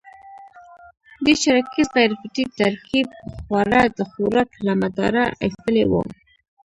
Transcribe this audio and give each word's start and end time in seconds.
درې 1.23 1.33
چارکیز 1.43 1.87
غیر 1.97 2.11
فطري 2.19 2.45
ترکیب 2.59 3.07
خواړه 3.43 3.81
د 3.97 3.99
خوراک 4.11 4.49
له 4.65 4.73
مداره 4.81 5.23
اېستلي 5.43 5.83
وو. 5.87 6.01